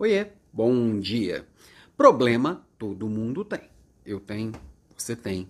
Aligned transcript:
Oiê, 0.00 0.28
bom 0.52 1.00
dia. 1.00 1.44
Problema 1.96 2.64
todo 2.78 3.08
mundo 3.08 3.44
tem. 3.44 3.62
Eu 4.06 4.20
tenho, 4.20 4.52
você 4.96 5.16
tem, 5.16 5.48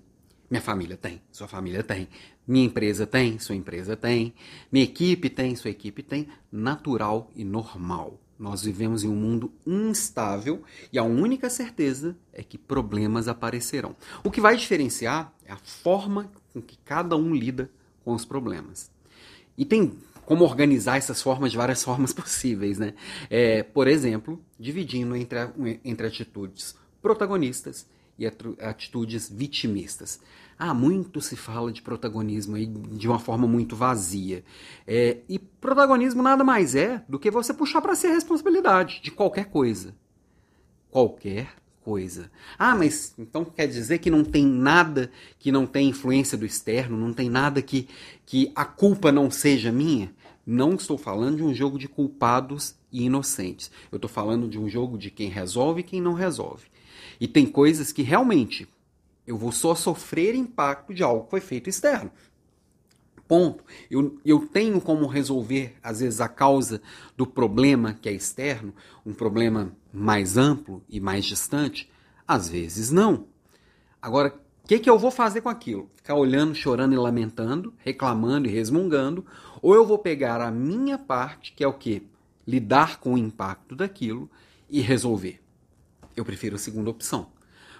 minha 0.50 0.62
família 0.62 0.96
tem, 0.96 1.20
sua 1.30 1.46
família 1.46 1.82
tem, 1.82 2.08
minha 2.46 2.64
empresa 2.64 3.06
tem, 3.06 3.38
sua 3.38 3.54
empresa 3.54 3.94
tem, 3.94 4.32
minha 4.72 4.86
equipe 4.86 5.28
tem, 5.28 5.54
sua 5.54 5.68
equipe 5.68 6.02
tem. 6.02 6.28
Natural 6.50 7.30
e 7.36 7.44
normal. 7.44 8.18
Nós 8.38 8.62
vivemos 8.62 9.04
em 9.04 9.08
um 9.08 9.14
mundo 9.14 9.52
instável 9.66 10.64
e 10.90 10.98
a 10.98 11.04
única 11.04 11.50
certeza 11.50 12.16
é 12.32 12.42
que 12.42 12.56
problemas 12.56 13.28
aparecerão. 13.28 13.94
O 14.24 14.30
que 14.30 14.40
vai 14.40 14.56
diferenciar 14.56 15.30
é 15.44 15.52
a 15.52 15.58
forma 15.58 16.32
com 16.54 16.62
que 16.62 16.78
cada 16.86 17.14
um 17.16 17.34
lida 17.34 17.70
com 18.02 18.14
os 18.14 18.24
problemas. 18.24 18.90
E 19.58 19.66
tem 19.66 19.92
como 20.28 20.44
organizar 20.44 20.98
essas 20.98 21.22
formas 21.22 21.50
de 21.50 21.56
várias 21.56 21.82
formas 21.82 22.12
possíveis, 22.12 22.78
né? 22.78 22.92
É, 23.30 23.62
por 23.62 23.88
exemplo, 23.88 24.38
dividindo 24.60 25.16
entre, 25.16 25.38
entre 25.82 26.06
atitudes 26.06 26.76
protagonistas 27.00 27.86
e 28.18 28.26
atitudes 28.26 29.30
vitimistas. 29.30 30.20
Ah, 30.58 30.74
muito 30.74 31.22
se 31.22 31.34
fala 31.34 31.72
de 31.72 31.80
protagonismo 31.80 32.56
aí 32.56 32.66
de 32.66 33.08
uma 33.08 33.18
forma 33.18 33.46
muito 33.46 33.74
vazia. 33.74 34.44
É, 34.86 35.18
e 35.30 35.38
protagonismo 35.38 36.22
nada 36.22 36.44
mais 36.44 36.74
é 36.74 37.02
do 37.08 37.18
que 37.18 37.30
você 37.30 37.54
puxar 37.54 37.80
para 37.80 37.94
si 37.94 38.06
a 38.06 38.12
responsabilidade 38.12 39.00
de 39.02 39.10
qualquer 39.10 39.46
coisa. 39.46 39.94
Qualquer 40.90 41.54
coisa. 41.80 42.30
Ah, 42.58 42.76
mas 42.76 43.14
então 43.18 43.46
quer 43.46 43.66
dizer 43.66 43.96
que 43.96 44.10
não 44.10 44.22
tem 44.22 44.44
nada 44.44 45.10
que 45.38 45.50
não 45.50 45.66
tem 45.66 45.88
influência 45.88 46.36
do 46.36 46.44
externo, 46.44 46.98
não 46.98 47.14
tem 47.14 47.30
nada 47.30 47.62
que, 47.62 47.88
que 48.26 48.52
a 48.54 48.66
culpa 48.66 49.10
não 49.10 49.30
seja 49.30 49.72
minha? 49.72 50.12
Não 50.50 50.76
estou 50.76 50.96
falando 50.96 51.36
de 51.36 51.42
um 51.42 51.52
jogo 51.52 51.78
de 51.78 51.86
culpados 51.86 52.74
e 52.90 53.04
inocentes. 53.04 53.70
Eu 53.92 53.96
estou 53.96 54.08
falando 54.08 54.48
de 54.48 54.58
um 54.58 54.66
jogo 54.66 54.96
de 54.96 55.10
quem 55.10 55.28
resolve 55.28 55.80
e 55.80 55.84
quem 55.84 56.00
não 56.00 56.14
resolve. 56.14 56.68
E 57.20 57.28
tem 57.28 57.44
coisas 57.44 57.92
que 57.92 58.00
realmente 58.00 58.66
eu 59.26 59.36
vou 59.36 59.52
só 59.52 59.74
sofrer 59.74 60.34
impacto 60.34 60.94
de 60.94 61.02
algo 61.02 61.24
que 61.24 61.30
foi 61.32 61.42
feito 61.42 61.68
externo. 61.68 62.10
Ponto. 63.28 63.62
Eu, 63.90 64.18
eu 64.24 64.46
tenho 64.46 64.80
como 64.80 65.06
resolver, 65.06 65.76
às 65.82 66.00
vezes, 66.00 66.18
a 66.18 66.30
causa 66.30 66.80
do 67.14 67.26
problema 67.26 67.92
que 67.92 68.08
é 68.08 68.12
externo, 68.12 68.72
um 69.04 69.12
problema 69.12 69.76
mais 69.92 70.38
amplo 70.38 70.82
e 70.88 70.98
mais 70.98 71.26
distante? 71.26 71.90
Às 72.26 72.48
vezes 72.48 72.90
não. 72.90 73.26
Agora, 74.00 74.34
que, 74.68 74.78
que 74.78 74.90
eu 74.90 74.98
vou 74.98 75.10
fazer 75.10 75.40
com 75.40 75.48
aquilo? 75.48 75.88
Ficar 75.94 76.14
olhando, 76.14 76.54
chorando 76.54 76.92
e 76.92 76.98
lamentando, 76.98 77.72
reclamando 77.78 78.46
e 78.46 78.50
resmungando, 78.50 79.24
ou 79.62 79.74
eu 79.74 79.86
vou 79.86 79.98
pegar 79.98 80.42
a 80.42 80.50
minha 80.50 80.98
parte, 80.98 81.54
que 81.54 81.64
é 81.64 81.66
o 81.66 81.72
que? 81.72 82.06
Lidar 82.46 83.00
com 83.00 83.14
o 83.14 83.18
impacto 83.18 83.74
daquilo 83.74 84.30
e 84.68 84.82
resolver. 84.82 85.40
Eu 86.14 86.22
prefiro 86.22 86.56
a 86.56 86.58
segunda 86.58 86.90
opção. 86.90 87.28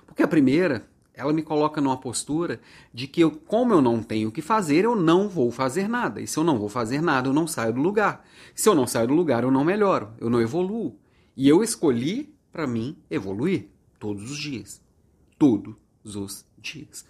Porque 0.06 0.22
a 0.22 0.26
primeira, 0.26 0.88
ela 1.12 1.30
me 1.30 1.42
coloca 1.42 1.78
numa 1.78 1.98
postura 1.98 2.58
de 2.90 3.06
que, 3.06 3.20
eu, 3.20 3.32
como 3.32 3.74
eu 3.74 3.82
não 3.82 4.02
tenho 4.02 4.30
o 4.30 4.32
que 4.32 4.40
fazer, 4.40 4.86
eu 4.86 4.96
não 4.96 5.28
vou 5.28 5.50
fazer 5.50 5.90
nada. 5.90 6.22
E 6.22 6.26
se 6.26 6.38
eu 6.38 6.44
não 6.44 6.58
vou 6.58 6.70
fazer 6.70 7.02
nada, 7.02 7.28
eu 7.28 7.34
não 7.34 7.46
saio 7.46 7.74
do 7.74 7.82
lugar. 7.82 8.24
Se 8.54 8.66
eu 8.66 8.74
não 8.74 8.86
saio 8.86 9.08
do 9.08 9.14
lugar, 9.14 9.42
eu 9.42 9.50
não 9.50 9.62
melhoro, 9.62 10.08
eu 10.18 10.30
não 10.30 10.40
evoluo. 10.40 10.98
E 11.36 11.46
eu 11.46 11.62
escolhi, 11.62 12.34
para 12.50 12.66
mim, 12.66 12.96
evoluir 13.10 13.68
todos 13.98 14.30
os 14.30 14.38
dias. 14.38 14.80
Todos 15.38 15.74
os 16.16 16.44
dias. 16.60 17.04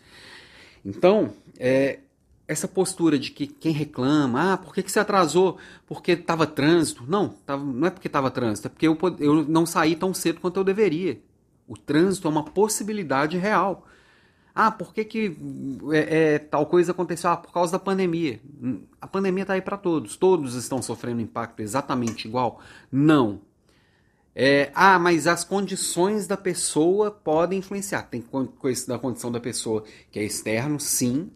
Então, 0.84 1.32
é, 1.58 2.00
essa 2.46 2.66
postura 2.66 3.18
de 3.18 3.30
que 3.30 3.46
quem 3.46 3.72
reclama, 3.72 4.54
ah, 4.54 4.56
por 4.56 4.74
que, 4.74 4.82
que 4.82 4.90
você 4.90 4.98
atrasou? 4.98 5.58
Porque 5.86 6.12
estava 6.12 6.46
trânsito. 6.46 7.04
Não, 7.06 7.28
tava, 7.28 7.62
não 7.64 7.86
é 7.86 7.90
porque 7.90 8.08
estava 8.08 8.30
trânsito, 8.30 8.68
é 8.68 8.70
porque 8.70 8.88
eu, 8.88 8.98
eu 9.20 9.44
não 9.46 9.66
saí 9.66 9.94
tão 9.94 10.14
cedo 10.14 10.40
quanto 10.40 10.58
eu 10.58 10.64
deveria. 10.64 11.20
O 11.66 11.76
trânsito 11.76 12.26
é 12.26 12.30
uma 12.30 12.44
possibilidade 12.44 13.36
real. 13.36 13.86
Ah, 14.54 14.70
por 14.70 14.92
que, 14.94 15.04
que 15.04 15.36
é, 15.92 16.34
é, 16.34 16.38
tal 16.38 16.66
coisa 16.66 16.92
aconteceu? 16.92 17.30
Ah, 17.30 17.36
por 17.36 17.52
causa 17.52 17.72
da 17.72 17.78
pandemia. 17.78 18.40
A 19.00 19.06
pandemia 19.06 19.42
está 19.42 19.52
aí 19.54 19.62
para 19.62 19.76
todos. 19.76 20.16
Todos 20.16 20.54
estão 20.54 20.80
sofrendo 20.80 21.20
impacto 21.20 21.60
exatamente 21.60 22.26
igual? 22.26 22.60
Não. 22.90 23.40
É, 24.40 24.70
ah, 24.72 25.00
mas 25.00 25.26
as 25.26 25.42
condições 25.42 26.28
da 26.28 26.36
pessoa 26.36 27.10
podem 27.10 27.58
influenciar. 27.58 28.02
Tem 28.02 28.22
coisas 28.22 28.86
da 28.86 28.96
condição 28.96 29.32
da 29.32 29.40
pessoa 29.40 29.82
que 30.12 30.18
é 30.20 30.22
externo, 30.22 30.78
sim, 30.78 31.32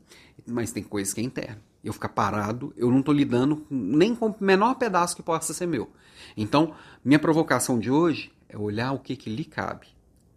mas 0.46 0.70
tem 0.70 0.84
coisas 0.84 1.12
que 1.12 1.20
é 1.20 1.24
interno. 1.24 1.60
Eu 1.82 1.92
ficar 1.92 2.10
parado, 2.10 2.72
eu 2.76 2.92
não 2.92 3.00
estou 3.00 3.12
lidando 3.12 3.66
nem 3.68 4.14
com 4.14 4.28
o 4.28 4.36
menor 4.38 4.76
pedaço 4.76 5.16
que 5.16 5.22
possa 5.22 5.52
ser 5.52 5.66
meu. 5.66 5.90
Então, 6.36 6.76
minha 7.04 7.18
provocação 7.18 7.76
de 7.76 7.90
hoje 7.90 8.30
é 8.48 8.56
olhar 8.56 8.92
o 8.92 9.00
que, 9.00 9.16
que 9.16 9.28
lhe 9.28 9.44
cabe 9.44 9.88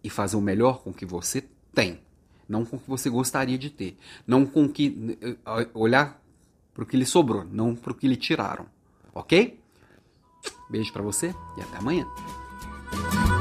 e 0.02 0.10
fazer 0.10 0.36
o 0.36 0.40
melhor 0.40 0.82
com 0.82 0.90
o 0.90 0.94
que 0.94 1.06
você 1.06 1.44
tem, 1.72 2.00
não 2.48 2.64
com 2.64 2.78
o 2.78 2.80
que 2.80 2.90
você 2.90 3.08
gostaria 3.08 3.56
de 3.56 3.70
ter, 3.70 3.96
não 4.26 4.44
com 4.44 4.68
que 4.68 5.16
eh, 5.22 5.68
olhar 5.72 6.20
para 6.74 6.82
o 6.82 6.86
que 6.86 6.96
lhe 6.96 7.06
sobrou, 7.06 7.44
não 7.44 7.76
para 7.76 7.92
o 7.92 7.94
que 7.94 8.08
lhe 8.08 8.16
tiraram, 8.16 8.66
ok? 9.14 9.56
Beijo 10.68 10.92
para 10.92 11.02
você 11.02 11.32
e 11.56 11.60
até 11.60 11.78
amanhã. 11.78 12.04
oh 12.92 13.35